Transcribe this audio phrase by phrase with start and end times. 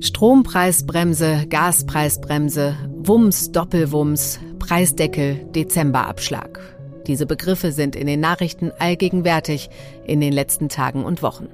[0.00, 6.60] Strompreisbremse, Gaspreisbremse, Wumms, Doppelwumms, Preisdeckel, Dezemberabschlag.
[7.06, 9.70] Diese Begriffe sind in den Nachrichten allgegenwärtig
[10.04, 11.48] in den letzten Tagen und Wochen.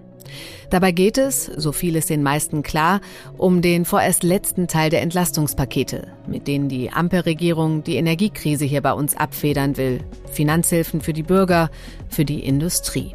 [0.71, 3.01] Dabei geht es, so viel ist den meisten klar,
[3.37, 8.93] um den vorerst letzten Teil der Entlastungspakete, mit denen die Ampelregierung die Energiekrise hier bei
[8.93, 10.01] uns abfedern will.
[10.31, 11.71] Finanzhilfen für die Bürger,
[12.09, 13.15] für die Industrie.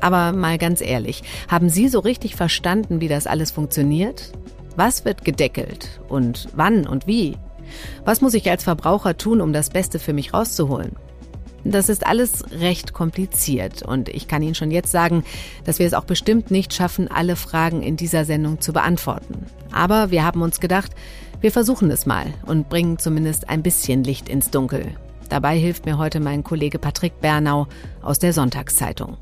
[0.00, 4.32] Aber mal ganz ehrlich, haben Sie so richtig verstanden, wie das alles funktioniert?
[4.76, 7.36] Was wird gedeckelt und wann und wie?
[8.04, 10.96] Was muss ich als Verbraucher tun, um das Beste für mich rauszuholen?
[11.64, 15.24] Das ist alles recht kompliziert und ich kann Ihnen schon jetzt sagen,
[15.64, 19.46] dass wir es auch bestimmt nicht schaffen, alle Fragen in dieser Sendung zu beantworten.
[19.70, 20.92] Aber wir haben uns gedacht,
[21.40, 24.94] wir versuchen es mal und bringen zumindest ein bisschen Licht ins Dunkel.
[25.28, 27.66] Dabei hilft mir heute mein Kollege Patrick Bernau
[28.02, 29.16] aus der Sonntagszeitung.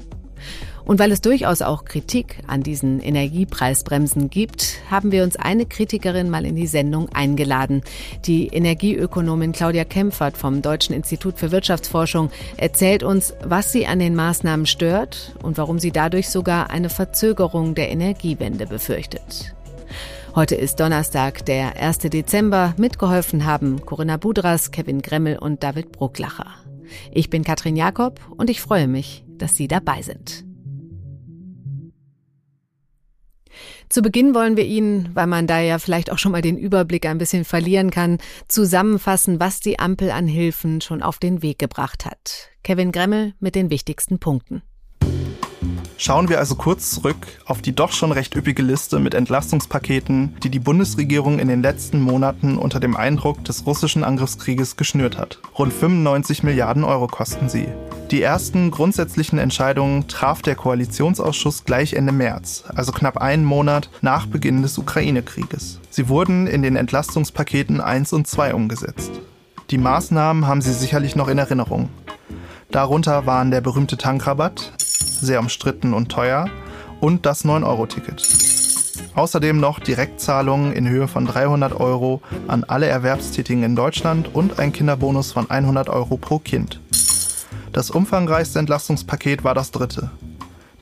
[0.85, 6.31] Und weil es durchaus auch Kritik an diesen Energiepreisbremsen gibt, haben wir uns eine Kritikerin
[6.31, 7.83] mal in die Sendung eingeladen.
[8.25, 14.15] Die Energieökonomin Claudia Kempfert vom Deutschen Institut für Wirtschaftsforschung erzählt uns, was sie an den
[14.15, 19.55] Maßnahmen stört und warum sie dadurch sogar eine Verzögerung der Energiewende befürchtet.
[20.35, 21.99] Heute ist Donnerstag, der 1.
[21.99, 22.75] Dezember.
[22.77, 26.47] Mitgeholfen haben Corinna Budras, Kevin Gremmel und David Brucklacher.
[27.11, 30.45] Ich bin Katrin Jakob und ich freue mich, dass Sie dabei sind.
[33.91, 37.07] Zu Beginn wollen wir Ihnen, weil man da ja vielleicht auch schon mal den Überblick
[37.07, 42.07] ein bisschen verlieren kann, zusammenfassen, was die Ampel an Hilfen schon auf den Weg gebracht
[42.07, 42.51] hat.
[42.63, 44.63] Kevin Gremmel mit den wichtigsten Punkten.
[45.97, 50.51] Schauen wir also kurz zurück auf die doch schon recht üppige Liste mit Entlastungspaketen, die
[50.51, 55.41] die Bundesregierung in den letzten Monaten unter dem Eindruck des russischen Angriffskrieges geschnürt hat.
[55.59, 57.67] Rund 95 Milliarden Euro kosten sie.
[58.11, 64.27] Die ersten grundsätzlichen Entscheidungen traf der Koalitionsausschuss gleich Ende März, also knapp einen Monat nach
[64.27, 65.79] Beginn des Ukraine-Krieges.
[65.91, 69.13] Sie wurden in den Entlastungspaketen 1 und 2 umgesetzt.
[69.71, 71.89] Die Maßnahmen haben Sie sicherlich noch in Erinnerung.
[72.73, 76.51] Darunter waren der berühmte Tankrabatt, sehr umstritten und teuer,
[76.99, 78.27] und das 9-Euro-Ticket.
[79.15, 84.73] Außerdem noch Direktzahlungen in Höhe von 300 Euro an alle Erwerbstätigen in Deutschland und ein
[84.73, 86.81] Kinderbonus von 100 Euro pro Kind.
[87.73, 90.11] Das umfangreichste Entlastungspaket war das dritte.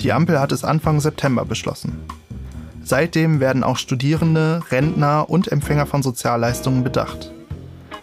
[0.01, 1.99] Die Ampel hat es Anfang September beschlossen.
[2.83, 7.31] Seitdem werden auch Studierende, Rentner und Empfänger von Sozialleistungen bedacht.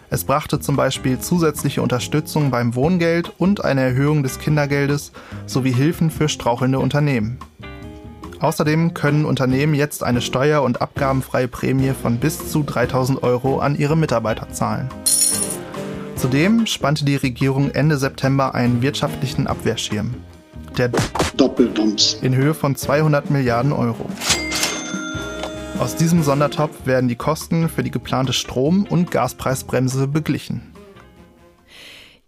[0.08, 5.10] Es brachte zum Beispiel zusätzliche Unterstützung beim Wohngeld und eine Erhöhung des Kindergeldes
[5.46, 7.38] sowie Hilfen für strauchelnde Unternehmen.
[8.38, 13.76] Außerdem können Unternehmen jetzt eine steuer- und abgabenfreie Prämie von bis zu 3000 Euro an
[13.76, 14.88] ihre Mitarbeiter zahlen.
[16.16, 20.14] Zudem spannte die Regierung Ende September einen wirtschaftlichen Abwehrschirm.
[20.78, 20.90] Der
[21.36, 22.14] Doppelbums.
[22.22, 24.08] In Höhe von 200 Milliarden Euro.
[25.78, 30.72] Aus diesem Sondertopf werden die Kosten für die geplante Strom- und Gaspreisbremse beglichen.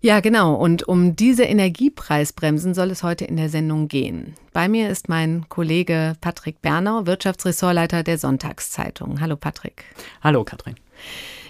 [0.00, 0.54] Ja, genau.
[0.54, 4.34] Und um diese Energiepreisbremsen soll es heute in der Sendung gehen.
[4.53, 9.21] Bei mir ist mein Kollege Patrick Bernau, Wirtschaftsressortleiter der Sonntagszeitung.
[9.22, 9.84] Hallo Patrick.
[10.22, 10.77] Hallo Katrin.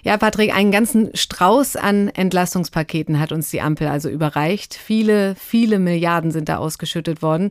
[0.02, 4.74] Ja, Patrick, einen ganzen Strauß an Entlastungspaketen hat uns die Ampel also überreicht.
[4.74, 7.50] Viele, viele Milliarden sind da ausgeschüttet worden.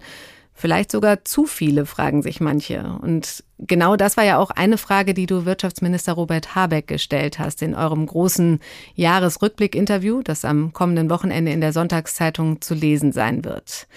[0.60, 2.98] Vielleicht sogar zu viele, fragen sich manche.
[3.02, 7.62] Und genau das war ja auch eine Frage, die du Wirtschaftsminister Robert Habeck gestellt hast
[7.62, 8.60] in eurem großen
[8.96, 13.88] Jahresrückblick-Interview, das am kommenden Wochenende in der Sonntagszeitung zu lesen sein wird.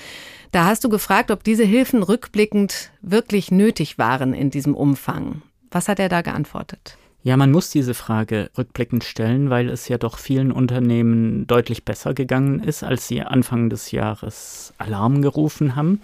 [0.53, 5.41] Da hast du gefragt, ob diese Hilfen rückblickend wirklich nötig waren in diesem Umfang.
[5.71, 6.99] Was hat er da geantwortet?
[7.23, 12.15] Ja, man muss diese Frage rückblickend stellen, weil es ja doch vielen Unternehmen deutlich besser
[12.15, 16.01] gegangen ist, als sie Anfang des Jahres Alarm gerufen haben.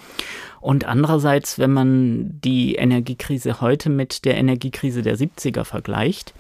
[0.61, 6.35] Und andererseits, wenn man die Energiekrise heute mit der Energiekrise der 70er vergleicht,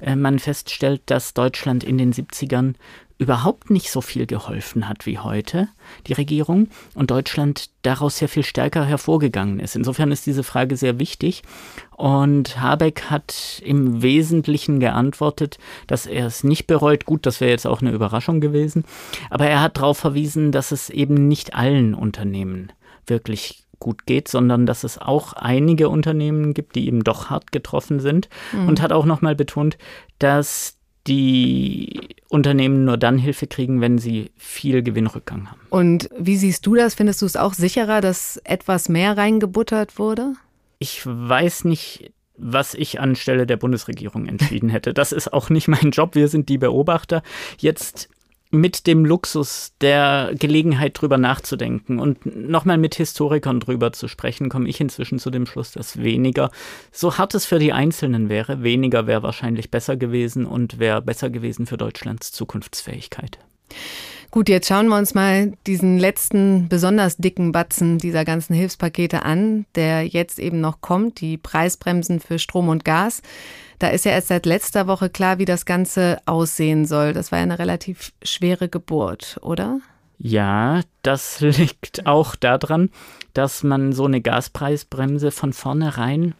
[0.00, 2.74] äh, man feststellt, dass Deutschland in den 70ern
[3.20, 5.68] überhaupt nicht so viel geholfen hat wie heute,
[6.06, 9.76] die Regierung, und Deutschland daraus sehr viel stärker hervorgegangen ist.
[9.76, 11.42] Insofern ist diese Frage sehr wichtig.
[11.90, 17.04] Und Habeck hat im Wesentlichen geantwortet, dass er es nicht bereut.
[17.04, 18.84] Gut, das wäre jetzt auch eine Überraschung gewesen.
[19.28, 22.72] Aber er hat darauf verwiesen, dass es eben nicht allen Unternehmen
[23.06, 28.00] wirklich gut geht, sondern dass es auch einige Unternehmen gibt, die eben doch hart getroffen
[28.00, 28.30] sind.
[28.52, 28.66] Mhm.
[28.66, 29.76] Und hat auch nochmal betont,
[30.18, 35.60] dass die Unternehmen nur dann Hilfe kriegen, wenn sie viel Gewinnrückgang haben.
[35.70, 36.94] Und wie siehst du das?
[36.94, 40.34] Findest du es auch sicherer, dass etwas mehr reingebuttert wurde?
[40.78, 44.94] Ich weiß nicht, was ich anstelle der Bundesregierung entschieden hätte.
[44.94, 46.14] Das ist auch nicht mein Job.
[46.14, 47.22] Wir sind die Beobachter.
[47.58, 48.08] Jetzt
[48.50, 54.68] mit dem Luxus der Gelegenheit drüber nachzudenken und nochmal mit Historikern drüber zu sprechen, komme
[54.68, 56.50] ich inzwischen zu dem Schluss, dass weniger,
[56.90, 61.30] so hart es für die Einzelnen wäre, weniger wäre wahrscheinlich besser gewesen und wäre besser
[61.30, 63.38] gewesen für Deutschlands Zukunftsfähigkeit.
[64.30, 69.66] Gut, jetzt schauen wir uns mal diesen letzten besonders dicken Batzen dieser ganzen Hilfspakete an,
[69.74, 73.22] der jetzt eben noch kommt, die Preisbremsen für Strom und Gas.
[73.80, 77.12] Da ist ja erst seit letzter Woche klar, wie das Ganze aussehen soll.
[77.12, 79.80] Das war ja eine relativ schwere Geburt, oder?
[80.18, 82.90] Ja, das liegt auch daran,
[83.34, 86.34] dass man so eine Gaspreisbremse von vornherein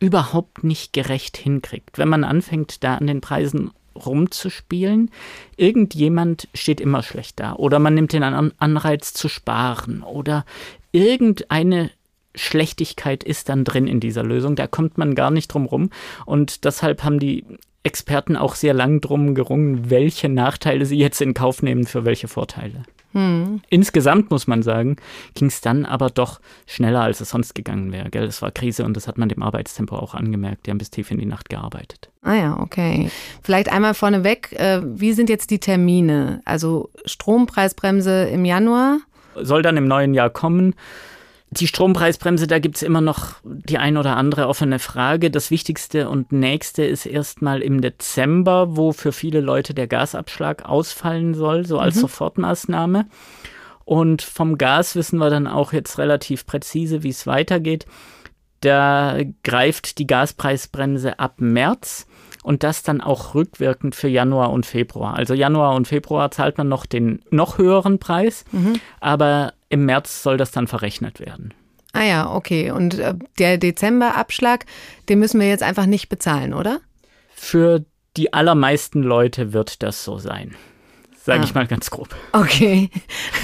[0.00, 1.96] überhaupt nicht gerecht hinkriegt.
[1.96, 3.70] Wenn man anfängt, da an den Preisen
[4.04, 5.10] rumzuspielen.
[5.56, 7.54] Irgendjemand steht immer schlecht da.
[7.54, 10.02] Oder man nimmt den Anreiz zu sparen.
[10.02, 10.44] Oder
[10.92, 11.90] irgendeine
[12.34, 14.56] Schlechtigkeit ist dann drin in dieser Lösung.
[14.56, 15.90] Da kommt man gar nicht drum rum.
[16.26, 17.44] Und deshalb haben die
[17.82, 22.28] Experten auch sehr lang drum gerungen, welche Nachteile sie jetzt in Kauf nehmen für welche
[22.28, 22.82] Vorteile.
[23.16, 23.62] Hm.
[23.70, 24.96] Insgesamt muss man sagen,
[25.34, 28.10] ging es dann aber doch schneller, als es sonst gegangen wäre.
[28.10, 28.24] Gell?
[28.24, 30.66] Es war Krise und das hat man dem Arbeitstempo auch angemerkt.
[30.66, 32.10] Die haben bis tief in die Nacht gearbeitet.
[32.20, 33.10] Ah ja, okay.
[33.42, 36.42] Vielleicht einmal vorneweg, äh, wie sind jetzt die Termine?
[36.44, 38.98] Also Strompreisbremse im Januar?
[39.34, 40.74] Soll dann im neuen Jahr kommen.
[41.56, 45.30] Die Strompreisbremse, da gibt es immer noch die ein oder andere offene Frage.
[45.30, 51.34] Das Wichtigste und Nächste ist erstmal im Dezember, wo für viele Leute der Gasabschlag ausfallen
[51.34, 52.00] soll, so als mhm.
[52.00, 53.06] Sofortmaßnahme.
[53.86, 57.86] Und vom Gas wissen wir dann auch jetzt relativ präzise, wie es weitergeht.
[58.60, 62.06] Da greift die Gaspreisbremse ab März
[62.46, 65.14] und das dann auch rückwirkend für Januar und Februar.
[65.14, 68.78] Also Januar und Februar zahlt man noch den noch höheren Preis, mhm.
[69.00, 71.52] aber im März soll das dann verrechnet werden.
[71.92, 72.70] Ah ja, okay.
[72.70, 74.64] Und äh, der Dezemberabschlag,
[75.08, 76.78] den müssen wir jetzt einfach nicht bezahlen, oder?
[77.34, 77.84] Für
[78.16, 80.54] die allermeisten Leute wird das so sein
[81.26, 81.44] sage ah.
[81.44, 82.08] ich mal ganz grob.
[82.32, 82.88] Okay.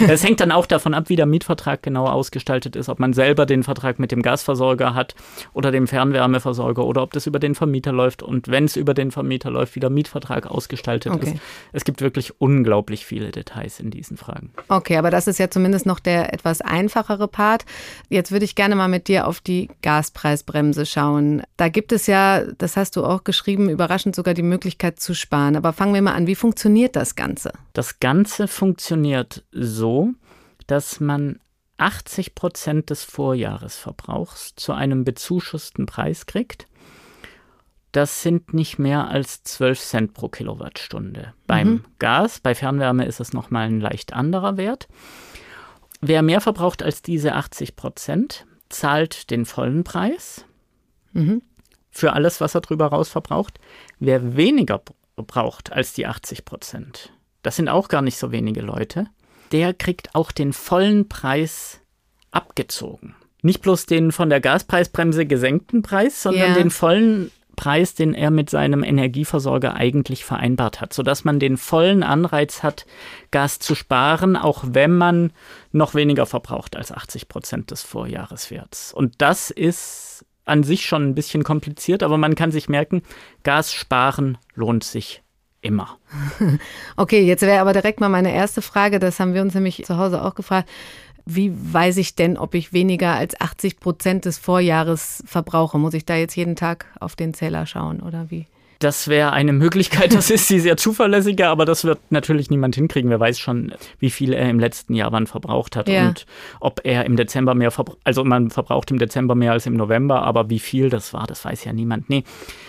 [0.08, 3.46] Es hängt dann auch davon ab, wie der Mietvertrag genau ausgestaltet ist, ob man selber
[3.46, 5.14] den Vertrag mit dem Gasversorger hat
[5.52, 9.10] oder dem Fernwärmeversorger oder ob das über den Vermieter läuft und wenn es über den
[9.10, 11.32] Vermieter läuft, wie der Mietvertrag ausgestaltet okay.
[11.32, 11.42] ist.
[11.72, 14.50] Es gibt wirklich unglaublich viele Details in diesen Fragen.
[14.68, 17.64] Okay, aber das ist ja zumindest noch der etwas einfachere Part.
[18.08, 21.42] Jetzt würde ich gerne mal mit dir auf die Gaspreisbremse schauen.
[21.56, 25.56] Da gibt es ja, das hast du auch geschrieben, überraschend sogar die Möglichkeit zu sparen.
[25.56, 27.52] Aber fangen wir mal an, wie funktioniert das Ganze?
[27.72, 30.12] Das Ganze funktioniert so,
[30.66, 31.40] dass man
[31.78, 36.66] 80 Prozent des Vorjahresverbrauchs zu einem bezuschussten Preis kriegt.
[37.92, 41.34] Das sind nicht mehr als 12 Cent pro Kilowattstunde.
[41.46, 41.84] Beim mhm.
[41.98, 44.88] Gas, bei Fernwärme ist es nochmal ein leicht anderer Wert.
[46.00, 50.46] Wer mehr verbraucht als diese 80 Prozent, zahlt den vollen Preis
[51.12, 51.42] mhm.
[51.90, 53.58] für alles, was er drüber raus verbraucht.
[53.98, 54.82] Wer weniger
[55.16, 59.06] braucht als die 80 Prozent, das sind auch gar nicht so wenige Leute,
[59.52, 61.80] der kriegt auch den vollen Preis
[62.30, 63.14] abgezogen.
[63.42, 66.54] Nicht bloß den von der Gaspreisbremse gesenkten Preis, sondern yeah.
[66.54, 72.02] den vollen Preis, den er mit seinem Energieversorger eigentlich vereinbart hat, sodass man den vollen
[72.02, 72.86] Anreiz hat,
[73.30, 75.32] Gas zu sparen, auch wenn man
[75.70, 78.94] noch weniger verbraucht als 80 Prozent des Vorjahreswerts.
[78.94, 83.02] Und das ist an sich schon ein bisschen kompliziert, aber man kann sich merken,
[83.42, 85.22] Gas sparen lohnt sich
[85.62, 85.98] immer.
[86.96, 89.96] Okay, jetzt wäre aber direkt mal meine erste Frage, das haben wir uns nämlich zu
[89.96, 90.68] Hause auch gefragt.
[91.24, 95.78] Wie weiß ich denn, ob ich weniger als 80 Prozent des Vorjahres verbrauche?
[95.78, 98.46] Muss ich da jetzt jeden Tag auf den Zähler schauen oder wie?
[98.82, 103.10] Das wäre eine Möglichkeit, das ist sie sehr zuverlässiger, aber das wird natürlich niemand hinkriegen.
[103.10, 106.08] Wer weiß schon, wie viel er im letzten Jahr wann verbraucht hat ja.
[106.08, 106.26] und
[106.58, 107.98] ob er im Dezember mehr verbraucht.
[108.02, 111.44] Also man verbraucht im Dezember mehr als im November, aber wie viel das war, das
[111.44, 112.10] weiß ja niemand.
[112.10, 112.24] Nee,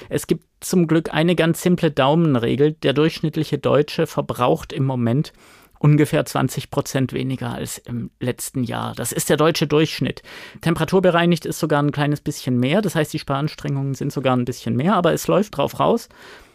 [0.10, 2.74] es gibt zum Glück eine ganz simple Daumenregel.
[2.74, 5.34] Der durchschnittliche Deutsche verbraucht im Moment
[5.84, 8.94] ungefähr 20 Prozent weniger als im letzten Jahr.
[8.96, 10.24] Das ist der deutsche Durchschnitt.
[10.62, 12.82] Temperaturbereinigt ist sogar ein kleines bisschen mehr.
[12.82, 16.08] Das heißt, die Sparanstrengungen sind sogar ein bisschen mehr, aber es läuft drauf raus.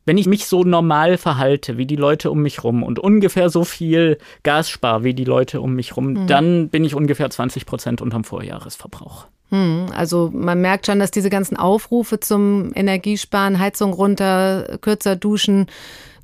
[0.07, 3.65] Wenn ich mich so normal verhalte wie die Leute um mich rum und ungefähr so
[3.65, 6.27] viel Gas spare wie die Leute um mich rum, mhm.
[6.27, 9.27] dann bin ich ungefähr 20 Prozent unterm Vorjahresverbrauch.
[9.51, 15.67] Hm, also man merkt schon, dass diese ganzen Aufrufe zum Energiesparen, Heizung runter, kürzer duschen,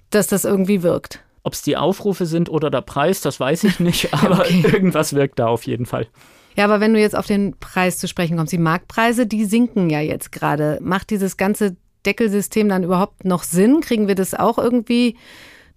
[0.08, 1.20] dass das irgendwie wirkt.
[1.44, 4.64] Ob es die Aufrufe sind oder der Preis, das weiß ich nicht, aber okay.
[4.64, 6.08] irgendwas wirkt da auf jeden Fall.
[6.56, 9.90] Ja, aber wenn du jetzt auf den Preis zu sprechen kommst, die Marktpreise, die sinken
[9.90, 10.78] ja jetzt gerade.
[10.82, 13.80] Macht dieses ganze Deckelsystem dann überhaupt noch Sinn?
[13.80, 15.16] Kriegen wir das auch irgendwie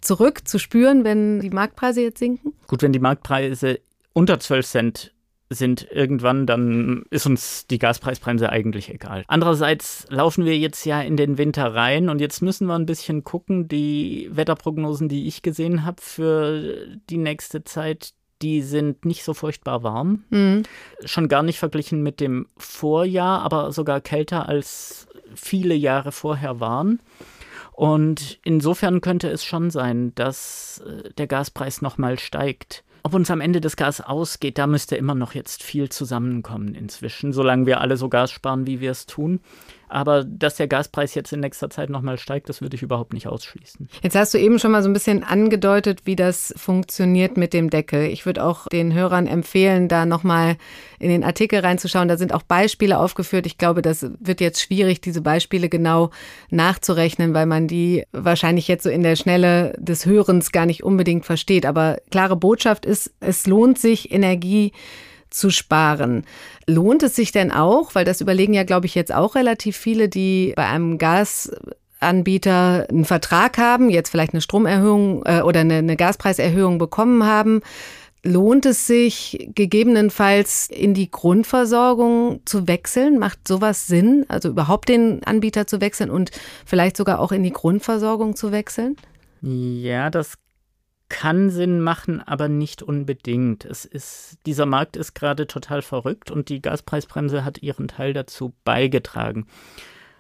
[0.02, 2.54] zurück zu spüren, wenn die Marktpreise jetzt sinken?
[2.68, 3.80] Gut, wenn die Marktpreise
[4.14, 5.14] unter 12 Cent
[5.50, 9.24] sind irgendwann, dann ist uns die Gaspreisbremse eigentlich egal.
[9.28, 13.24] Andererseits laufen wir jetzt ja in den Winter rein und jetzt müssen wir ein bisschen
[13.24, 13.68] gucken.
[13.68, 19.84] Die Wetterprognosen, die ich gesehen habe für die nächste Zeit, die sind nicht so furchtbar
[19.84, 20.24] warm.
[20.30, 20.64] Mhm.
[21.06, 27.00] Schon gar nicht verglichen mit dem Vorjahr, aber sogar kälter als viele Jahre vorher waren.
[27.72, 32.84] Und insofern könnte es schon sein, dass äh, der Gaspreis nochmal steigt.
[33.04, 37.34] Ob uns am Ende das Gas ausgeht, da müsste immer noch jetzt viel zusammenkommen inzwischen,
[37.34, 39.40] solange wir alle so Gas sparen, wie wir es tun.
[39.90, 43.28] Aber dass der Gaspreis jetzt in nächster Zeit nochmal steigt, das würde ich überhaupt nicht
[43.28, 43.88] ausschließen.
[44.02, 47.70] Jetzt hast du eben schon mal so ein bisschen angedeutet, wie das funktioniert mit dem
[47.70, 48.06] Deckel.
[48.06, 50.58] Ich würde auch den Hörern empfehlen, da nochmal
[51.00, 52.08] in den Artikel reinzuschauen.
[52.08, 53.46] Da sind auch Beispiele aufgeführt.
[53.46, 56.10] Ich glaube, das wird jetzt schwierig, diese Beispiele genau
[56.50, 61.26] nachzurechnen, weil man die wahrscheinlich jetzt so in der Schnelle des Hörens gar nicht unbedingt
[61.26, 61.66] versteht.
[61.66, 64.74] Aber klare Botschaft ist, es lohnt sich, Energie
[65.30, 66.26] zu sparen.
[66.66, 70.10] Lohnt es sich denn auch, weil das überlegen ja, glaube ich, jetzt auch relativ viele,
[70.10, 75.96] die bei einem Gasanbieter einen Vertrag haben, jetzt vielleicht eine Stromerhöhung äh, oder eine, eine
[75.96, 77.62] Gaspreiserhöhung bekommen haben,
[78.28, 83.20] Lohnt es sich gegebenenfalls in die Grundversorgung zu wechseln?
[83.20, 86.32] Macht sowas Sinn, also überhaupt den Anbieter zu wechseln und
[86.66, 88.98] vielleicht sogar auch in die Grundversorgung zu wechseln?
[89.42, 90.34] Ja, das
[91.10, 93.66] kann Sinn machen, aber nicht unbedingt.
[93.66, 98.54] Es ist, dieser Markt ist gerade total verrückt und die Gaspreisbremse hat ihren Teil dazu
[98.64, 99.48] beigetragen.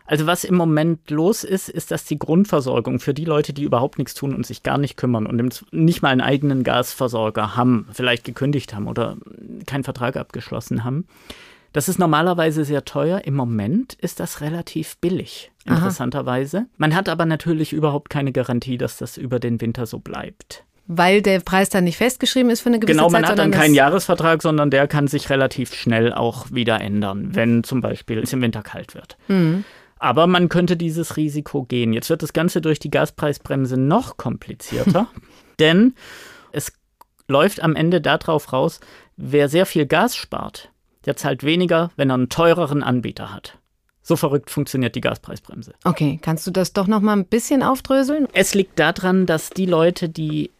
[0.06, 3.98] Also was im Moment los ist, ist, dass die Grundversorgung für die Leute, die überhaupt
[3.98, 8.24] nichts tun und sich gar nicht kümmern und nicht mal einen eigenen Gasversorger haben, vielleicht
[8.24, 9.17] gekündigt haben oder
[9.65, 11.06] keinen Vertrag abgeschlossen haben,
[11.74, 13.25] das ist normalerweise sehr teuer.
[13.25, 16.60] Im Moment ist das relativ billig, interessanterweise.
[16.60, 16.67] Aha.
[16.77, 21.22] Man hat aber natürlich überhaupt keine Garantie, dass das über den Winter so bleibt weil
[21.22, 23.22] der Preis dann nicht festgeschrieben ist für eine gewisse genau, Zeit.
[23.22, 27.36] Genau, man hat dann keinen Jahresvertrag, sondern der kann sich relativ schnell auch wieder ändern,
[27.36, 29.17] wenn zum Beispiel es im Winter kalt wird.
[29.27, 29.65] Mhm.
[30.00, 31.91] Aber man könnte dieses Risiko gehen.
[31.91, 35.08] Jetzt wird das Ganze durch die Gaspreisbremse noch komplizierter,
[35.60, 35.94] denn
[36.51, 36.72] es
[37.27, 38.79] läuft am Ende darauf raus,
[39.17, 40.72] wer sehr viel Gas spart,
[41.06, 43.58] der zahlt weniger, wenn er einen teureren Anbieter hat.
[44.01, 45.74] So verrückt funktioniert die Gaspreisbremse.
[45.84, 48.29] Okay, kannst du das doch noch mal ein bisschen aufdröseln?
[48.32, 50.51] Es liegt daran, dass die Leute, die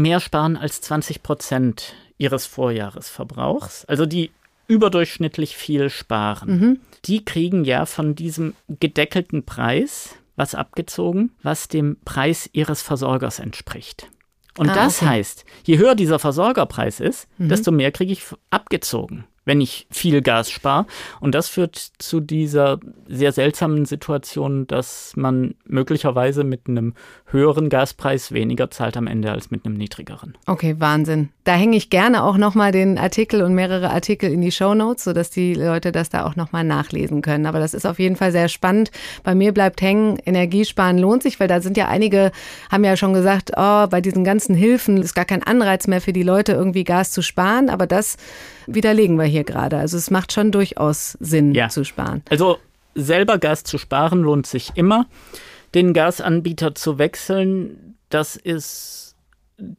[0.00, 4.30] mehr sparen als 20 Prozent ihres Vorjahresverbrauchs, also die
[4.66, 6.80] überdurchschnittlich viel sparen, mhm.
[7.04, 14.08] die kriegen ja von diesem gedeckelten Preis was abgezogen, was dem Preis ihres Versorgers entspricht.
[14.56, 15.10] Und ah, das okay.
[15.10, 17.48] heißt, je höher dieser Versorgerpreis ist, mhm.
[17.48, 20.86] desto mehr kriege ich abgezogen wenn ich viel Gas spare.
[21.20, 22.78] Und das führt zu dieser
[23.08, 26.94] sehr seltsamen Situation, dass man möglicherweise mit einem
[27.26, 30.36] höheren Gaspreis weniger zahlt am Ende als mit einem niedrigeren.
[30.46, 31.30] Okay, Wahnsinn.
[31.44, 35.04] Da hänge ich gerne auch nochmal den Artikel und mehrere Artikel in die Show Notes,
[35.04, 37.46] sodass die Leute das da auch nochmal nachlesen können.
[37.46, 38.90] Aber das ist auf jeden Fall sehr spannend.
[39.24, 42.30] Bei mir bleibt hängen, Energiesparen lohnt sich, weil da sind ja einige,
[42.70, 46.12] haben ja schon gesagt, oh, bei diesen ganzen Hilfen ist gar kein Anreiz mehr für
[46.12, 47.70] die Leute, irgendwie Gas zu sparen.
[47.70, 48.16] Aber das
[48.74, 49.76] widerlegen wir hier gerade.
[49.78, 51.68] Also es macht schon durchaus Sinn ja.
[51.68, 52.22] zu sparen.
[52.30, 52.58] Also
[52.94, 55.06] selber Gas zu sparen lohnt sich immer.
[55.74, 59.14] Den Gasanbieter zu wechseln, das ist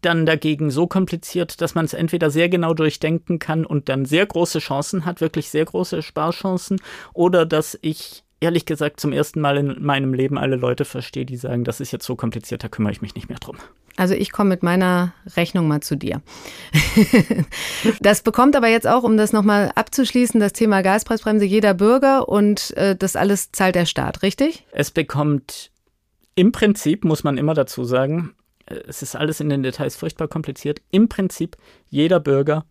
[0.02, 4.26] dann dagegen so kompliziert, dass man es entweder sehr genau durchdenken kann und dann sehr
[4.26, 6.80] große Chancen hat, wirklich sehr große Sparchancen,
[7.14, 11.38] oder dass ich ehrlich gesagt zum ersten Mal in meinem Leben alle Leute verstehe, die
[11.38, 13.58] sagen, das ist jetzt so kompliziert, da kümmere ich mich nicht mehr drum.
[13.98, 16.22] Also ich komme mit meiner Rechnung mal zu dir.
[18.02, 22.76] das bekommt aber jetzt auch, um das nochmal abzuschließen, das Thema Gaspreisbremse jeder Bürger und
[22.78, 24.66] äh, das alles zahlt der Staat, richtig?
[24.72, 25.72] Es bekommt
[26.36, 28.34] im Prinzip, muss man immer dazu sagen,
[28.66, 31.58] äh, es ist alles in den Details furchtbar kompliziert, im Prinzip
[31.90, 32.66] jeder Bürger,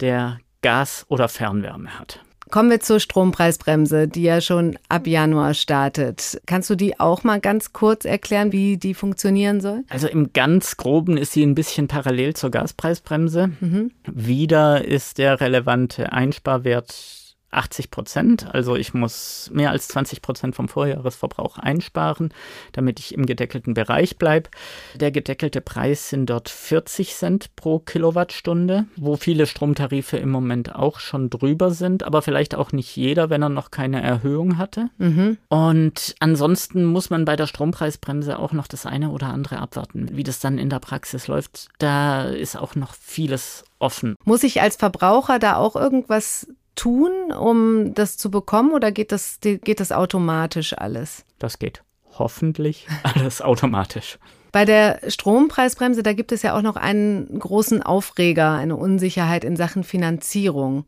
[0.00, 2.20] der Gas oder Fernwärme hat.
[2.50, 6.40] Kommen wir zur Strompreisbremse, die ja schon ab Januar startet.
[6.46, 9.84] Kannst du die auch mal ganz kurz erklären, wie die funktionieren soll?
[9.88, 13.50] Also im ganz groben ist sie ein bisschen parallel zur Gaspreisbremse.
[13.60, 13.90] Mhm.
[14.06, 17.23] Wieder ist der relevante Einsparwert
[17.56, 18.54] 80 Prozent.
[18.54, 22.32] Also ich muss mehr als 20 Prozent vom Vorjahresverbrauch einsparen,
[22.72, 24.50] damit ich im gedeckelten Bereich bleibe.
[24.94, 30.98] Der gedeckelte Preis sind dort 40 Cent pro Kilowattstunde, wo viele Stromtarife im Moment auch
[31.00, 34.90] schon drüber sind, aber vielleicht auch nicht jeder, wenn er noch keine Erhöhung hatte.
[34.98, 35.38] Mhm.
[35.48, 40.08] Und ansonsten muss man bei der Strompreisbremse auch noch das eine oder andere abwarten.
[40.12, 44.16] Wie das dann in der Praxis läuft, da ist auch noch vieles offen.
[44.24, 49.38] Muss ich als Verbraucher da auch irgendwas tun, um das zu bekommen oder geht das,
[49.40, 51.24] geht das automatisch alles?
[51.38, 51.82] Das geht
[52.18, 54.18] hoffentlich alles automatisch.
[54.54, 59.56] Bei der Strompreisbremse, da gibt es ja auch noch einen großen Aufreger, eine Unsicherheit in
[59.56, 60.84] Sachen Finanzierung.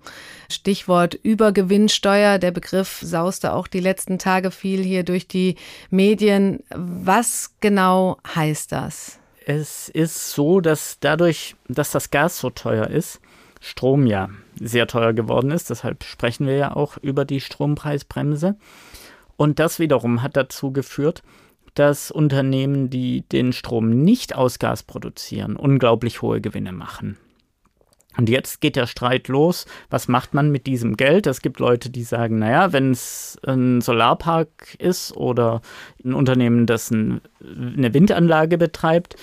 [0.48, 5.56] Stichwort Übergewinnsteuer, der Begriff sauste auch die letzten Tage viel hier durch die
[5.90, 6.62] Medien.
[6.70, 9.18] Was genau heißt das?
[9.44, 13.20] Es ist so, dass dadurch, dass das Gas so teuer ist,
[13.60, 14.28] Strom ja
[14.60, 15.70] sehr teuer geworden ist.
[15.70, 18.56] Deshalb sprechen wir ja auch über die Strompreisbremse.
[19.36, 21.22] Und das wiederum hat dazu geführt,
[21.74, 27.18] dass Unternehmen, die den Strom nicht aus Gas produzieren, unglaublich hohe Gewinne machen.
[28.16, 29.66] Und jetzt geht der Streit los.
[29.90, 31.26] Was macht man mit diesem Geld?
[31.26, 35.60] Es gibt Leute, die sagen, naja, wenn es ein Solarpark ist oder
[36.02, 39.16] ein Unternehmen, das ein, eine Windanlage betreibt,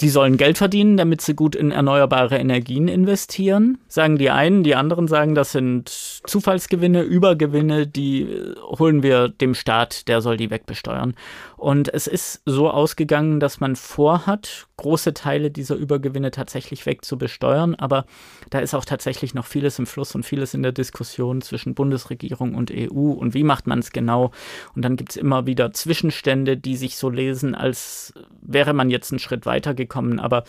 [0.00, 4.62] die sollen Geld verdienen, damit sie gut in erneuerbare Energien investieren, sagen die einen.
[4.62, 10.36] Die anderen sagen, das sind Zufallsgewinne, Übergewinne, die äh, holen wir dem Staat, der soll
[10.36, 11.14] die wegbesteuern.
[11.60, 17.74] Und es ist so ausgegangen, dass man vorhat, große Teile dieser Übergewinne tatsächlich wegzubesteuern.
[17.74, 18.06] Aber
[18.48, 22.54] da ist auch tatsächlich noch vieles im Fluss und vieles in der Diskussion zwischen Bundesregierung
[22.54, 23.10] und EU.
[23.10, 24.30] Und wie macht man es genau?
[24.74, 29.12] Und dann gibt es immer wieder Zwischenstände, die sich so lesen, als wäre man jetzt
[29.12, 30.18] einen Schritt weiter gekommen.
[30.18, 30.44] Aber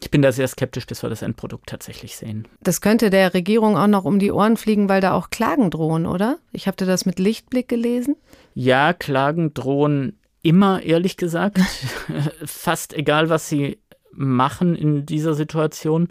[0.00, 2.48] ich bin da sehr skeptisch, bis wir das Endprodukt tatsächlich sehen.
[2.60, 6.04] Das könnte der Regierung auch noch um die Ohren fliegen, weil da auch Klagen drohen,
[6.04, 6.38] oder?
[6.50, 8.16] Ich habe das mit Lichtblick gelesen.
[8.54, 11.58] Ja, Klagen drohen immer, ehrlich gesagt.
[12.44, 13.78] Fast egal, was sie
[14.12, 16.08] machen in dieser Situation.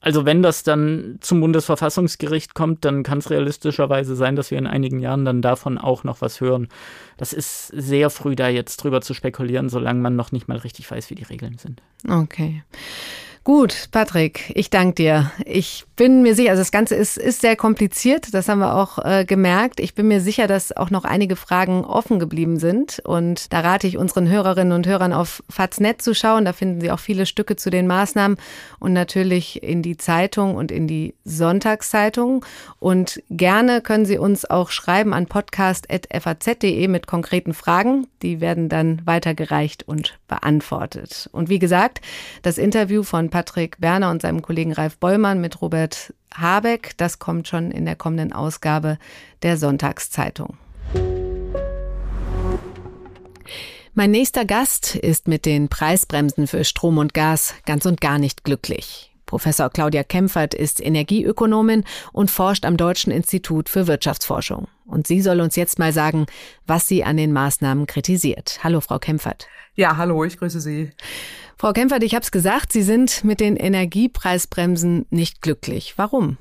[0.00, 4.68] Also wenn das dann zum Bundesverfassungsgericht kommt, dann kann es realistischerweise sein, dass wir in
[4.68, 6.68] einigen Jahren dann davon auch noch was hören.
[7.16, 10.88] Das ist sehr früh da jetzt drüber zu spekulieren, solange man noch nicht mal richtig
[10.88, 11.82] weiß, wie die Regeln sind.
[12.08, 12.62] Okay.
[13.44, 15.32] Gut, Patrick, ich danke dir.
[15.44, 18.98] Ich bin mir sicher, also das Ganze ist, ist sehr kompliziert, das haben wir auch
[19.04, 19.80] äh, gemerkt.
[19.80, 23.00] Ich bin mir sicher, dass auch noch einige Fragen offen geblieben sind.
[23.04, 26.44] Und da rate ich unseren Hörerinnen und Hörern auf Faznet zu schauen.
[26.44, 28.38] Da finden Sie auch viele Stücke zu den Maßnahmen
[28.78, 32.44] und natürlich in die Zeitung und in die Sonntagszeitung.
[32.78, 38.06] Und gerne können Sie uns auch schreiben an podcast.faz.de mit konkreten Fragen.
[38.22, 41.28] Die werden dann weitergereicht und beantwortet.
[41.32, 42.02] Und wie gesagt,
[42.42, 43.37] das Interview von Patrick
[43.78, 46.92] Berner und seinem Kollegen Ralf Bollmann mit Robert Habeck.
[46.96, 48.98] Das kommt schon in der kommenden Ausgabe
[49.42, 50.56] der Sonntagszeitung.
[53.94, 58.44] Mein nächster Gast ist mit den Preisbremsen für Strom und Gas ganz und gar nicht
[58.44, 59.12] glücklich.
[59.26, 64.68] Professor Claudia Kempfert ist Energieökonomin und forscht am Deutschen Institut für Wirtschaftsforschung.
[64.86, 66.26] Und sie soll uns jetzt mal sagen,
[66.66, 68.60] was sie an den Maßnahmen kritisiert.
[68.64, 69.46] Hallo, Frau Kempfert.
[69.74, 70.92] Ja, hallo, ich grüße Sie.
[71.60, 75.94] Frau Kempfert, ich habe es gesagt, Sie sind mit den Energiepreisbremsen nicht glücklich.
[75.96, 76.38] Warum?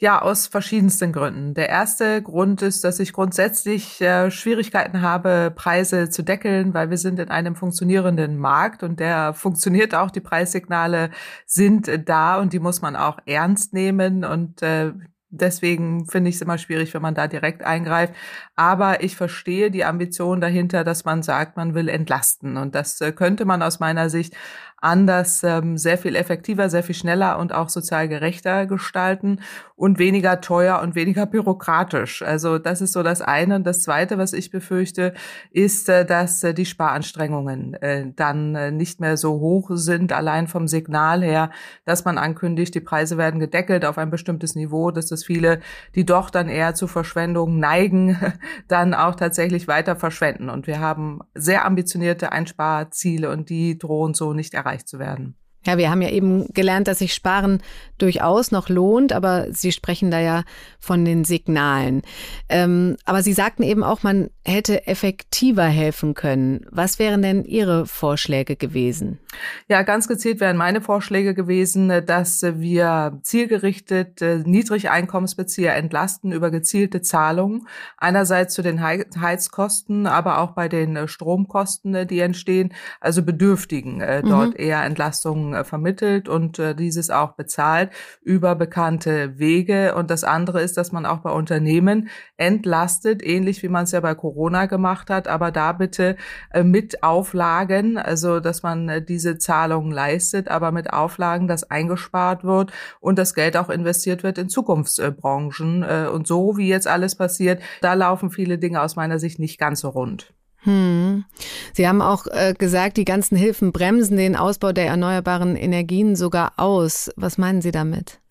[0.00, 1.54] Ja, aus verschiedensten Gründen.
[1.54, 6.98] Der erste Grund ist, dass ich grundsätzlich äh, Schwierigkeiten habe, Preise zu deckeln, weil wir
[6.98, 10.10] sind in einem funktionierenden Markt und der funktioniert auch.
[10.10, 11.10] Die Preissignale
[11.46, 14.24] sind da und die muss man auch ernst nehmen.
[14.24, 14.90] Und äh,
[15.34, 18.14] Deswegen finde ich es immer schwierig, wenn man da direkt eingreift.
[18.54, 22.58] Aber ich verstehe die Ambition dahinter, dass man sagt, man will entlasten.
[22.58, 24.34] Und das äh, könnte man aus meiner Sicht
[24.82, 29.40] anders, ähm, sehr viel effektiver, sehr viel schneller und auch sozial gerechter gestalten
[29.76, 32.22] und weniger teuer und weniger bürokratisch.
[32.22, 33.56] Also das ist so das eine.
[33.56, 35.14] Und das zweite, was ich befürchte,
[35.50, 40.48] ist, äh, dass äh, die Sparanstrengungen äh, dann äh, nicht mehr so hoch sind, allein
[40.48, 41.50] vom Signal her,
[41.84, 45.60] dass man ankündigt, die Preise werden gedeckelt auf ein bestimmtes Niveau, dass das viele,
[45.94, 48.18] die doch dann eher zu Verschwendung neigen,
[48.68, 50.50] dann auch tatsächlich weiter verschwenden.
[50.50, 55.36] Und wir haben sehr ambitionierte Einsparziele und die drohen so nicht erreicht erreicht zu werden.
[55.64, 57.62] Ja, wir haben ja eben gelernt, dass sich Sparen
[57.98, 60.42] durchaus noch lohnt, aber Sie sprechen da ja
[60.80, 62.02] von den Signalen.
[62.48, 66.66] Ähm, aber Sie sagten eben auch, man hätte effektiver helfen können.
[66.70, 69.20] Was wären denn Ihre Vorschläge gewesen?
[69.68, 77.02] Ja, ganz gezielt wären meine Vorschläge gewesen, dass wir zielgerichtet äh, Niedrigeinkommensbezieher entlasten über gezielte
[77.02, 77.68] Zahlungen.
[77.96, 82.74] Einerseits zu den Heizkosten, aber auch bei den äh, Stromkosten, äh, die entstehen.
[83.00, 84.28] Also Bedürftigen mhm.
[84.28, 87.90] dort eher Entlastungen äh, vermittelt und äh, dieses auch bezahlt
[88.22, 89.94] über bekannte Wege.
[89.94, 94.00] Und das andere ist, dass man auch bei Unternehmen entlastet, ähnlich wie man es ja
[94.00, 96.16] bei Corona gemacht hat, aber da bitte
[96.52, 102.72] äh, mit Auflagen, also dass man diese Zahlungen leistet, aber mit Auflagen, dass eingespart wird
[103.00, 105.82] und das Geld auch investiert wird in Zukunftsbranchen.
[105.82, 109.80] Und so wie jetzt alles passiert, da laufen viele Dinge aus meiner Sicht nicht ganz
[109.80, 110.32] so rund.
[110.64, 111.24] Hm.
[111.72, 116.52] Sie haben auch äh, gesagt, die ganzen Hilfen bremsen den Ausbau der erneuerbaren Energien sogar
[116.56, 117.10] aus.
[117.16, 118.21] Was meinen Sie damit?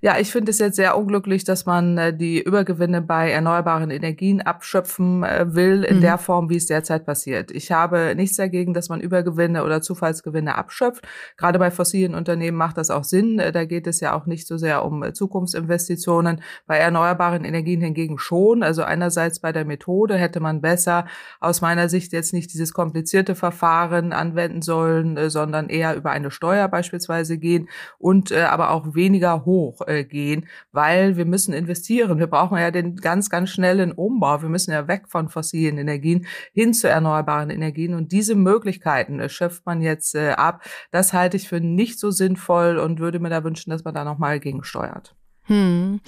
[0.00, 4.40] Ja, ich finde es jetzt sehr unglücklich, dass man äh, die Übergewinne bei erneuerbaren Energien
[4.40, 6.02] abschöpfen äh, will in mhm.
[6.02, 7.50] der Form, wie es derzeit passiert.
[7.50, 11.04] Ich habe nichts dagegen, dass man Übergewinne oder Zufallsgewinne abschöpft.
[11.36, 13.40] Gerade bei fossilen Unternehmen macht das auch Sinn.
[13.40, 16.42] Äh, da geht es ja auch nicht so sehr um Zukunftsinvestitionen.
[16.68, 18.62] Bei erneuerbaren Energien hingegen schon.
[18.62, 21.06] Also einerseits bei der Methode hätte man besser
[21.40, 26.68] aus meiner Sicht jetzt nicht dieses komplizierte Verfahren anwenden sollen, sondern eher über eine Steuer
[26.68, 32.18] beispielsweise gehen und aber auch weniger hoch äh, gehen, weil wir müssen investieren.
[32.18, 34.42] Wir brauchen ja den ganz, ganz schnellen Umbau.
[34.42, 37.94] Wir müssen ja weg von fossilen Energien hin zu erneuerbaren Energien.
[37.94, 40.62] Und diese Möglichkeiten äh, schöpft man jetzt äh, ab.
[40.90, 44.04] Das halte ich für nicht so sinnvoll und würde mir da wünschen, dass man da
[44.04, 45.14] nochmal gegensteuert.
[45.44, 46.00] Hm.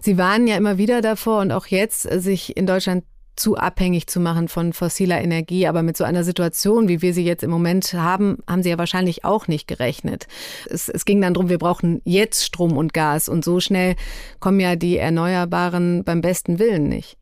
[0.00, 3.04] Sie waren ja immer wieder davor und auch jetzt, sich in Deutschland
[3.38, 5.66] zu abhängig zu machen von fossiler Energie.
[5.66, 8.78] Aber mit so einer Situation, wie wir sie jetzt im Moment haben, haben Sie ja
[8.78, 10.26] wahrscheinlich auch nicht gerechnet.
[10.68, 13.96] Es, es ging dann darum, wir brauchen jetzt Strom und Gas und so schnell
[14.40, 17.16] kommen ja die Erneuerbaren beim besten Willen nicht.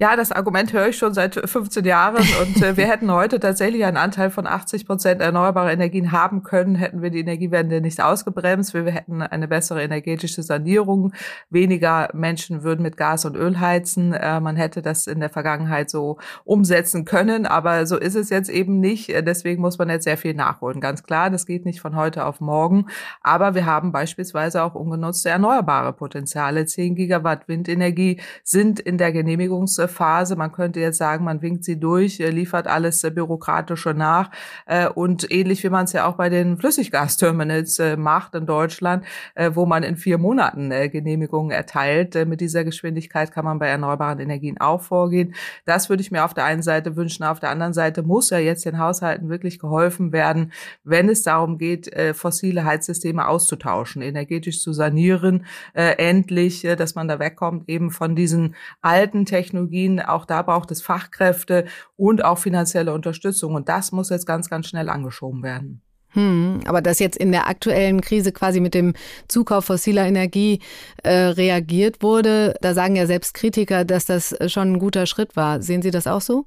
[0.00, 3.84] Ja, das Argument höre ich schon seit 15 Jahren und äh, wir hätten heute tatsächlich
[3.84, 8.74] einen Anteil von 80 Prozent erneuerbare Energien haben können, hätten wir die Energiewende nicht ausgebremst.
[8.74, 11.14] Wir hätten eine bessere energetische Sanierung.
[11.50, 14.12] Weniger Menschen würden mit Gas und Öl heizen.
[14.12, 18.50] Äh, man hätte das in der Vergangenheit so umsetzen können, aber so ist es jetzt
[18.50, 19.08] eben nicht.
[19.08, 20.80] Deswegen muss man jetzt sehr viel nachholen.
[20.80, 22.86] Ganz klar, das geht nicht von heute auf morgen.
[23.20, 26.66] Aber wir haben beispielsweise auch ungenutzte erneuerbare Potenziale.
[26.66, 30.36] 10 Gigawatt Windenergie sind in der Genehmigungs Phase.
[30.36, 34.30] Man könnte jetzt sagen, man winkt sie durch, liefert alles äh, bürokratische nach
[34.66, 39.04] äh, und ähnlich wie man es ja auch bei den Flüssiggasterminals äh, macht in Deutschland,
[39.52, 42.14] wo man in vier Monaten Genehmigungen erteilt.
[42.26, 45.34] Mit dieser Geschwindigkeit kann man bei erneuerbaren Energien auch vorgehen.
[45.64, 47.24] Das würde ich mir auf der einen Seite wünschen.
[47.24, 50.52] Auf der anderen Seite muss ja jetzt den Haushalten wirklich geholfen werden,
[50.84, 57.68] wenn es darum geht, fossile Heizsysteme auszutauschen, energetisch zu sanieren, endlich, dass man da wegkommt
[57.68, 60.00] eben von diesen alten Technologien, Technologien.
[60.00, 63.54] Auch da braucht es Fachkräfte und auch finanzielle Unterstützung.
[63.54, 65.82] Und das muss jetzt ganz, ganz schnell angeschoben werden.
[66.12, 68.94] Hm, aber dass jetzt in der aktuellen Krise quasi mit dem
[69.28, 70.60] Zukauf fossiler Energie
[71.02, 75.60] äh, reagiert wurde, da sagen ja selbst Kritiker, dass das schon ein guter Schritt war.
[75.60, 76.46] Sehen Sie das auch so?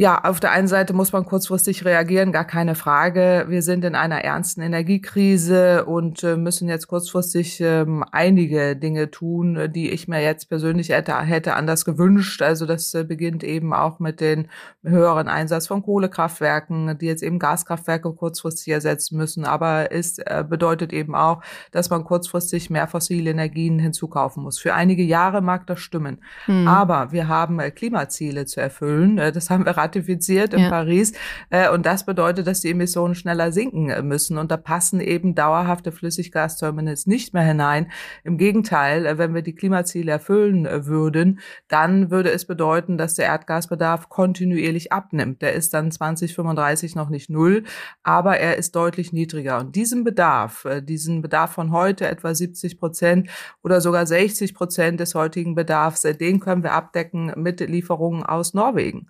[0.00, 3.46] Ja, auf der einen Seite muss man kurzfristig reagieren, gar keine Frage.
[3.48, 9.72] Wir sind in einer ernsten Energiekrise und äh, müssen jetzt kurzfristig ähm, einige Dinge tun,
[9.74, 12.42] die ich mir jetzt persönlich hätte, hätte anders gewünscht.
[12.42, 14.46] Also das äh, beginnt eben auch mit den
[14.84, 19.44] höheren Einsatz von Kohlekraftwerken, die jetzt eben Gaskraftwerke kurzfristig ersetzen müssen.
[19.44, 24.60] Aber es äh, bedeutet eben auch, dass man kurzfristig mehr fossile Energien hinzukaufen muss.
[24.60, 26.22] Für einige Jahre mag das stimmen.
[26.44, 26.68] Hm.
[26.68, 29.16] Aber wir haben Klimaziele zu erfüllen.
[29.16, 30.68] Das haben wir ratifiziert in ja.
[30.68, 31.12] Paris.
[31.50, 34.38] Äh, und das bedeutet, dass die Emissionen schneller sinken äh, müssen.
[34.38, 37.90] Und da passen eben dauerhafte Flüssiggasterminals nicht mehr hinein.
[38.24, 43.26] Im Gegenteil, äh, wenn wir die Klimaziele erfüllen würden, dann würde es bedeuten, dass der
[43.26, 45.42] Erdgasbedarf kontinuierlich abnimmt.
[45.42, 47.64] Der ist dann 2035 noch nicht null,
[48.02, 49.58] aber er ist deutlich niedriger.
[49.58, 53.30] Und diesen Bedarf, diesen Bedarf von heute etwa 70 Prozent
[53.62, 59.08] oder sogar 60 Prozent des heutigen Bedarfs, den können wir abdecken mit Lieferungen aus Norwegen.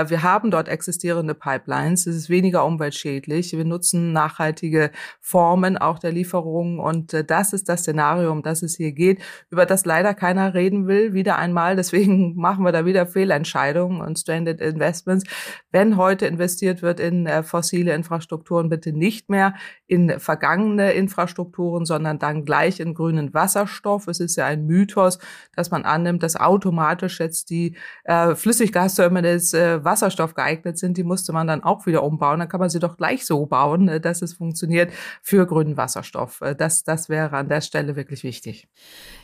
[0.00, 2.06] Äh, wir haben dort existierende Pipelines.
[2.06, 3.52] Es ist weniger umweltschädlich.
[3.52, 6.78] Wir nutzen nachhaltige Formen auch der Lieferung.
[6.78, 10.54] Und äh, das ist das Szenario, um das es hier geht, über das leider keiner
[10.54, 11.76] reden will, wieder einmal.
[11.76, 15.24] Deswegen machen wir da wieder Fehlentscheidungen und Stranded Investments.
[15.70, 19.54] Wenn heute investiert wird in äh, fossile Infrastrukturen, bitte nicht mehr
[19.86, 24.06] in vergangene Infrastrukturen, sondern dann gleich in grünen Wasserstoff.
[24.08, 25.18] Es ist ja ein Mythos,
[25.56, 31.32] dass man annimmt, dass automatisch jetzt die äh, Flüssiggasterminals äh, Wasserstoff geeignet sind, die musste
[31.32, 32.40] man dann auch wieder umbauen.
[32.40, 36.40] Dann kann man sie doch gleich so bauen, äh, dass es funktioniert für grünen Wasserstoff.
[36.40, 38.68] Äh, das, das wäre an der Stelle wirklich wichtig.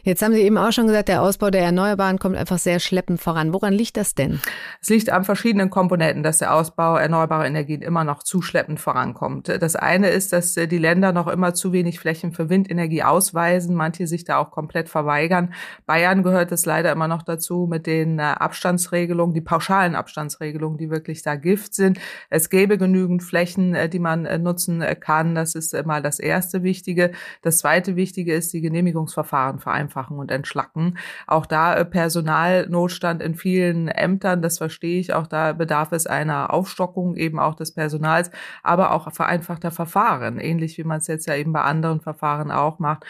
[0.03, 3.21] Jetzt haben Sie eben auch schon gesagt, der Ausbau der Erneuerbaren kommt einfach sehr schleppend
[3.21, 3.53] voran.
[3.53, 4.41] Woran liegt das denn?
[4.81, 9.49] Es liegt an verschiedenen Komponenten, dass der Ausbau erneuerbarer Energien immer noch zu schleppend vorankommt.
[9.49, 13.75] Das eine ist, dass äh, die Länder noch immer zu wenig Flächen für Windenergie ausweisen,
[13.75, 15.53] manche sich da auch komplett verweigern.
[15.87, 20.91] Bayern gehört es leider immer noch dazu mit den Abstandsregelungen, die pauschalen Abstandsregelungen Regelungen, die
[20.91, 21.99] wirklich da Gift sind.
[22.31, 25.35] Es gäbe genügend Flächen, äh, die man äh, nutzen äh, kann.
[25.35, 27.13] Das ist mal das erste Wichtige.
[27.43, 30.99] Das zweite Wichtige ist die Genehmigungsverfahren vereinfachen und entschlacken.
[31.27, 35.13] Auch da Personalnotstand in vielen Ämtern, das verstehe ich.
[35.13, 38.31] Auch da bedarf es einer Aufstockung eben auch des Personals,
[38.63, 42.79] aber auch vereinfachter Verfahren, ähnlich wie man es jetzt ja eben bei anderen Verfahren auch
[42.79, 43.05] macht,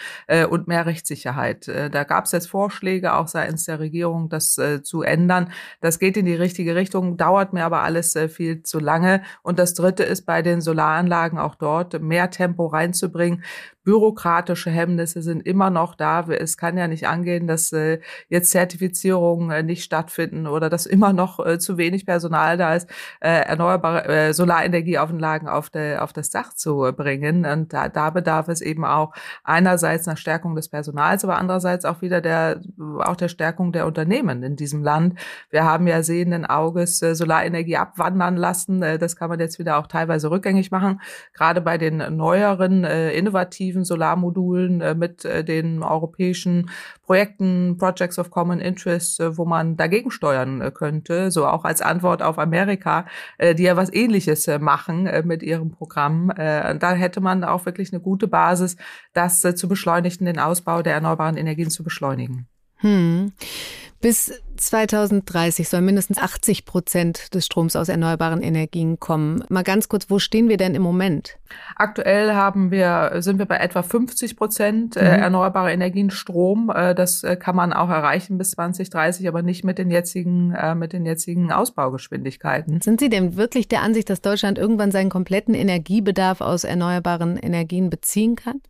[0.51, 1.69] und mehr Rechtssicherheit.
[1.69, 5.51] Da gab es jetzt Vorschläge auch seitens der Regierung, das zu ändern.
[5.81, 9.23] Das geht in die richtige Richtung dauert mir aber alles viel zu lange.
[9.43, 13.43] Und das Dritte ist bei den Solaranlagen auch dort mehr Tempo reinzubringen
[13.87, 16.27] bürokratische Hemmnisse sind immer noch da.
[16.29, 21.13] Es kann ja nicht angehen, dass äh, jetzt Zertifizierungen äh, nicht stattfinden oder dass immer
[21.13, 26.31] noch äh, zu wenig Personal da ist, äh, erneuerbare äh, Solarenergieauflagen auf, der, auf das
[26.31, 27.47] Dach zu bringen.
[27.47, 32.03] Und da, da bedarf es eben auch einerseits nach Stärkung des Personals, aber andererseits auch
[32.03, 32.61] wieder der,
[32.99, 35.17] auch der Stärkung der Unternehmen in diesem Land.
[35.51, 38.83] Wir haben ja sehenden Auges äh, Solarenergie abwandern lassen.
[38.83, 41.01] Äh, das kann man jetzt wieder auch teilweise rückgängig machen.
[41.35, 46.71] Gerade bei den neueren, äh, innovativen Solarmodulen äh, mit äh, den europäischen
[47.05, 51.83] Projekten, Projects of Common Interest, äh, wo man dagegen steuern äh, könnte, so auch als
[51.83, 53.07] Antwort auf Amerika,
[53.39, 56.33] äh, die ja was Ähnliches machen mit ihrem Programm.
[56.37, 58.77] Da hätte man auch wirklich eine gute Basis,
[59.13, 62.47] das zu beschleunigen, den Ausbau der erneuerbaren Energien zu beschleunigen.
[62.79, 63.33] Hm.
[64.01, 69.43] Bis 2030 sollen mindestens 80 Prozent des Stroms aus erneuerbaren Energien kommen.
[69.49, 71.39] Mal ganz kurz, wo stehen wir denn im Moment?
[71.77, 75.23] Aktuell haben wir, sind wir bei etwa 50 Prozent äh, mhm.
[75.23, 76.71] erneuerbare Energien Strom.
[76.75, 80.93] Äh, das äh, kann man auch erreichen bis 2030, aber nicht mit den jetzigen, mit
[80.93, 82.81] den jetzigen Ausbaugeschwindigkeiten.
[82.81, 87.91] Sind Sie denn wirklich der Ansicht, dass Deutschland irgendwann seinen kompletten Energiebedarf aus erneuerbaren Energien
[87.91, 88.61] beziehen kann?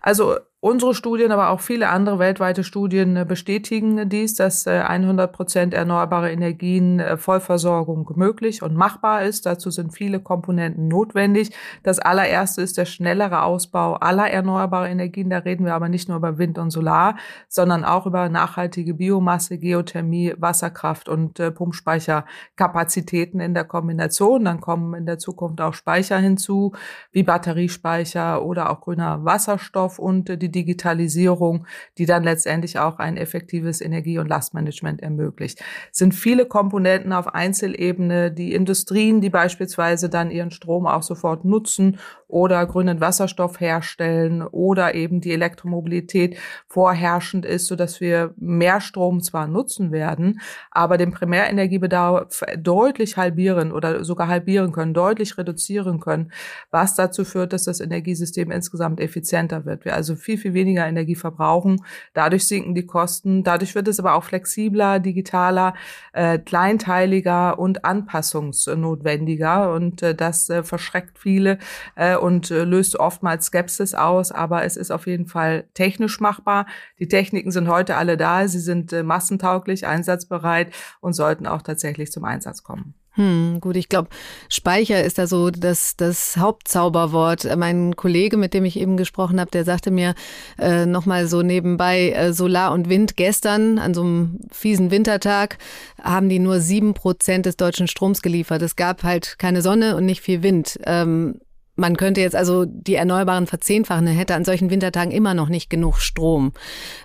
[0.00, 5.32] Also Unsere Studien, aber auch viele andere weltweite Studien äh, bestätigen dies, dass 100 äh,
[5.32, 9.44] Prozent erneuerbare Energien äh, Vollversorgung möglich und machbar ist.
[9.44, 11.50] Dazu sind viele Komponenten notwendig.
[11.82, 15.30] Das allererste ist der schnellere Ausbau aller erneuerbaren Energien.
[15.30, 17.16] Da reden wir aber nicht nur über Wind und Solar,
[17.48, 24.44] sondern auch über nachhaltige Biomasse, Geothermie, Wasserkraft und Pumpspeicherkapazitäten in der Kombination.
[24.44, 26.72] Dann kommen in der Zukunft auch Speicher hinzu,
[27.10, 31.66] wie Batteriespeicher oder auch grüner Wasserstoff und die Digitalisierung,
[31.98, 35.62] die dann letztendlich auch ein effektives Energie- und Lastmanagement ermöglicht.
[35.90, 41.44] Es sind viele Komponenten auf Einzelebene, die Industrien, die beispielsweise dann ihren Strom auch sofort
[41.44, 41.98] nutzen
[42.32, 49.20] oder grünen Wasserstoff herstellen oder eben die Elektromobilität vorherrschend ist, so dass wir mehr Strom
[49.20, 56.32] zwar nutzen werden, aber den Primärenergiebedarf deutlich halbieren oder sogar halbieren können, deutlich reduzieren können,
[56.70, 59.84] was dazu führt, dass das Energiesystem insgesamt effizienter wird.
[59.84, 61.84] Wir also viel, viel weniger Energie verbrauchen.
[62.12, 63.44] Dadurch sinken die Kosten.
[63.44, 65.74] Dadurch wird es aber auch flexibler, digitaler,
[66.12, 69.72] äh, kleinteiliger und anpassungsnotwendiger.
[69.72, 71.58] Und äh, das äh, verschreckt viele
[71.94, 74.32] äh, und äh, löst oftmals Skepsis aus.
[74.32, 76.66] Aber es ist auf jeden Fall technisch machbar.
[76.98, 78.46] Die Techniken sind heute alle da.
[78.48, 82.94] Sie sind äh, massentauglich, einsatzbereit und sollten auch tatsächlich zum Einsatz kommen.
[83.14, 84.08] Hm, gut, ich glaube,
[84.48, 87.46] Speicher ist da so das, das Hauptzauberwort.
[87.56, 90.14] Mein Kollege, mit dem ich eben gesprochen habe, der sagte mir
[90.58, 95.58] äh, nochmal so nebenbei, äh, Solar und Wind gestern an so einem fiesen Wintertag
[96.02, 98.62] haben die nur sieben Prozent des deutschen Stroms geliefert.
[98.62, 100.80] Es gab halt keine Sonne und nicht viel Wind.
[100.84, 101.38] Ähm,
[101.74, 105.98] man könnte jetzt also die Erneuerbaren verzehnfachen, hätte an solchen Wintertagen immer noch nicht genug
[105.98, 106.52] Strom.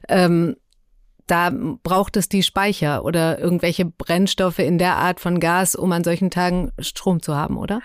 [0.08, 0.56] Ähm,
[1.28, 1.52] da
[1.84, 6.32] braucht es die Speicher oder irgendwelche Brennstoffe in der Art von Gas, um an solchen
[6.32, 7.82] Tagen Strom zu haben, oder?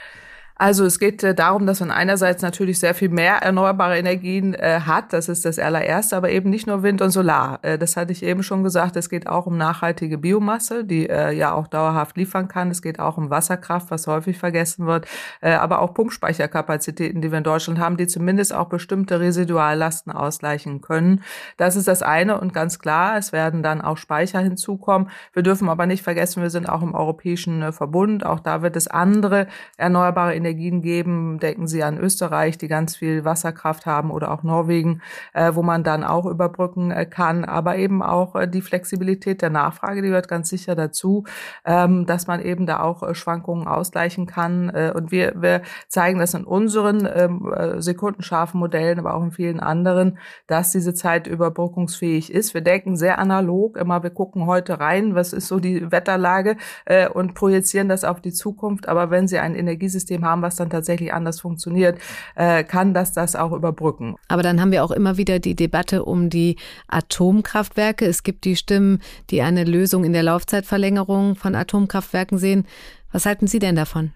[0.62, 4.78] Also es geht äh, darum, dass man einerseits natürlich sehr viel mehr erneuerbare Energien äh,
[4.86, 7.58] hat, das ist das allererste, aber eben nicht nur Wind und Solar.
[7.62, 11.32] Äh, das hatte ich eben schon gesagt, es geht auch um nachhaltige Biomasse, die äh,
[11.32, 12.70] ja auch dauerhaft liefern kann.
[12.70, 15.08] Es geht auch um Wasserkraft, was häufig vergessen wird,
[15.40, 20.80] äh, aber auch Pumpspeicherkapazitäten, die wir in Deutschland haben, die zumindest auch bestimmte Residuallasten ausgleichen
[20.80, 21.24] können.
[21.56, 25.10] Das ist das eine und ganz klar, es werden dann auch Speicher hinzukommen.
[25.32, 28.86] Wir dürfen aber nicht vergessen, wir sind auch im Europäischen Verbund, auch da wird es
[28.86, 31.38] andere erneuerbare Energien Energien geben.
[31.38, 35.00] Denken Sie an Österreich, die ganz viel Wasserkraft haben oder auch Norwegen,
[35.32, 37.44] äh, wo man dann auch überbrücken äh, kann.
[37.44, 41.24] Aber eben auch äh, die Flexibilität der Nachfrage, die gehört ganz sicher dazu,
[41.64, 44.68] ähm, dass man eben da auch äh, Schwankungen ausgleichen kann.
[44.68, 49.32] Äh, und wir, wir zeigen das in unseren ähm, äh, sekundenscharfen Modellen, aber auch in
[49.32, 52.52] vielen anderen, dass diese Zeit überbrückungsfähig ist.
[52.52, 56.56] Wir denken sehr analog, immer wir gucken heute rein, was ist so die Wetterlage
[57.14, 58.88] und projizieren das auf die Zukunft.
[58.88, 61.98] Aber wenn Sie ein Energiesystem haben, was dann tatsächlich anders funktioniert,
[62.34, 64.16] äh, kann das das auch überbrücken.
[64.28, 66.56] Aber dann haben wir auch immer wieder die Debatte um die
[66.88, 68.06] Atomkraftwerke.
[68.06, 69.00] Es gibt die Stimmen,
[69.30, 72.66] die eine Lösung in der Laufzeitverlängerung von Atomkraftwerken sehen.
[73.12, 74.12] Was halten Sie denn davon?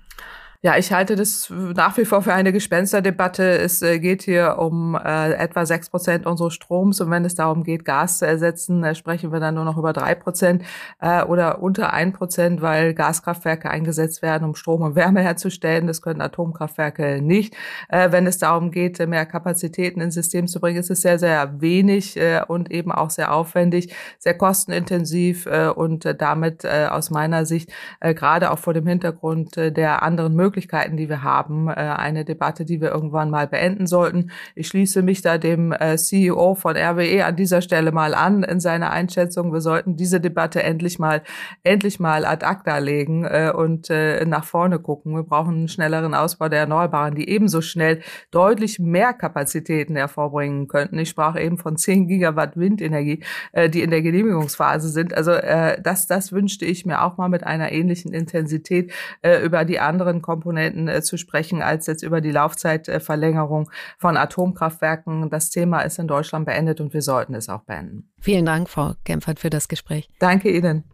[0.63, 3.59] Ja, ich halte das nach wie vor für eine Gespensterdebatte.
[3.59, 7.63] Es äh, geht hier um äh, etwa sechs Prozent unseres Stroms und wenn es darum
[7.63, 10.65] geht, Gas zu ersetzen, äh, sprechen wir dann nur noch über drei Prozent
[11.01, 15.87] äh, oder unter ein Prozent, weil Gaskraftwerke eingesetzt werden, um Strom und Wärme herzustellen.
[15.87, 17.55] Das können Atomkraftwerke nicht.
[17.91, 21.61] Äh, wenn es darum geht, mehr Kapazitäten ins System zu bringen, ist es sehr, sehr
[21.61, 27.45] wenig äh, und eben auch sehr aufwendig, sehr kostenintensiv äh, und damit äh, aus meiner
[27.45, 31.69] Sicht äh, gerade auch vor dem Hintergrund äh, der anderen Möglichkeiten Möglichkeiten, die wir haben.
[31.69, 34.31] Äh, eine Debatte, die wir irgendwann mal beenden sollten.
[34.55, 38.61] Ich schließe mich da dem äh, CEO von RWE an dieser Stelle mal an in
[38.61, 39.53] seiner Einschätzung.
[39.53, 41.23] Wir sollten diese Debatte endlich mal,
[41.65, 43.89] endlich mal ad acta legen äh, und
[44.27, 45.15] nach vorne gucken.
[45.15, 50.99] Wir brauchen einen schnelleren Ausbau der Erneuerbaren, die ebenso schnell deutlich mehr Kapazitäten hervorbringen könnten.
[50.99, 53.23] Ich sprach eben von 10 Gigawatt Windenergie,
[53.69, 55.15] die in der Genehmigungsphase sind.
[55.17, 55.33] Also
[55.83, 58.93] das, das wünschte ich mir auch mal mit einer ähnlichen Intensität
[59.45, 65.31] über die anderen Komponenten zu sprechen, als jetzt über die Laufzeitverlängerung von Atomkraftwerken.
[65.31, 68.13] Das Thema ist in Deutschland beendet und wir sollten es auch beenden.
[68.21, 70.09] Vielen Dank, Frau Kempfert, für das Gespräch.
[70.19, 70.85] Danke Ihnen.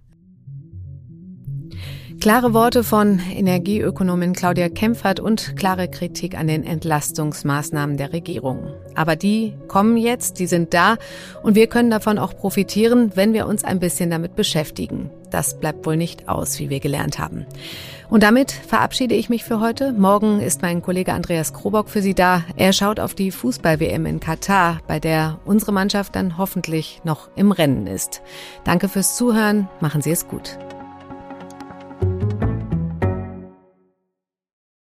[2.22, 8.72] Klare Worte von Energieökonomin Claudia Kempfert und klare Kritik an den Entlastungsmaßnahmen der Regierung.
[8.94, 10.98] Aber die kommen jetzt, die sind da
[11.42, 15.10] und wir können davon auch profitieren, wenn wir uns ein bisschen damit beschäftigen.
[15.32, 17.44] Das bleibt wohl nicht aus, wie wir gelernt haben.
[18.08, 19.92] Und damit verabschiede ich mich für heute.
[19.92, 22.44] Morgen ist mein Kollege Andreas Krobock für Sie da.
[22.54, 27.50] Er schaut auf die Fußball-WM in Katar, bei der unsere Mannschaft dann hoffentlich noch im
[27.50, 28.22] Rennen ist.
[28.62, 29.68] Danke fürs Zuhören.
[29.80, 30.56] Machen Sie es gut.